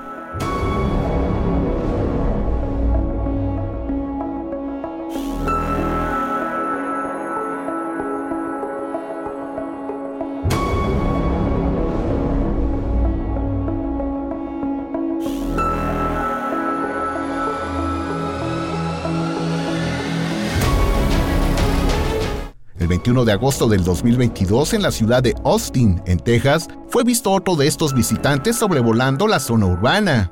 [23.08, 27.56] 21 de agosto del 2022 en la ciudad de Austin, en Texas, fue visto otro
[27.56, 30.30] de estos visitantes sobrevolando la zona urbana.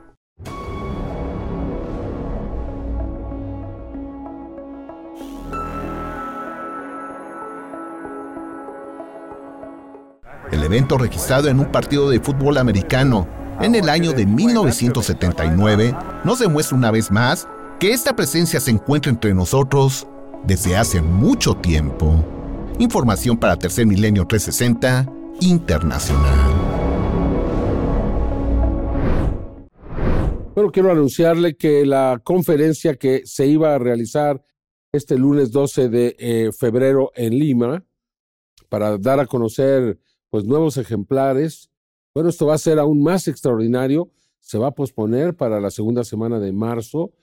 [10.53, 13.27] El evento registrado en un partido de fútbol americano
[13.63, 17.49] en el año de 1979 nos demuestra una vez más
[17.81, 20.07] que esta presencia se encuentra entre nosotros
[20.45, 22.36] desde hace mucho tiempo.
[22.79, 25.11] Información para Tercer Milenio 360
[25.41, 26.57] Internacional.
[30.55, 34.45] Bueno, quiero anunciarle que la conferencia que se iba a realizar
[34.93, 37.83] este lunes 12 de eh, febrero en Lima
[38.69, 39.99] para dar a conocer
[40.29, 41.71] pues nuevos ejemplares.
[42.15, 44.11] Bueno, esto va a ser aún más extraordinario.
[44.39, 47.15] Se va a posponer para la segunda semana de marzo,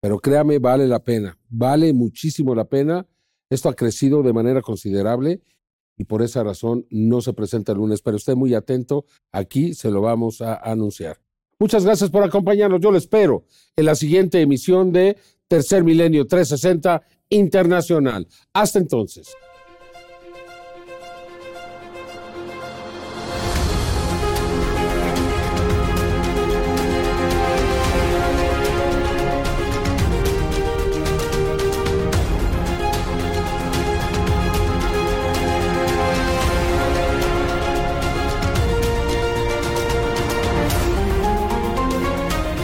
[0.00, 1.38] pero créame, vale la pena.
[1.48, 3.06] Vale muchísimo la pena.
[3.50, 5.40] Esto ha crecido de manera considerable
[5.96, 9.04] y por esa razón no se presenta el lunes, pero esté muy atento.
[9.32, 11.18] Aquí se lo vamos a anunciar.
[11.58, 12.80] Muchas gracias por acompañarnos.
[12.80, 13.44] Yo lo espero
[13.74, 15.16] en la siguiente emisión de
[15.48, 18.28] Tercer Milenio 360 Internacional.
[18.52, 19.34] Hasta entonces.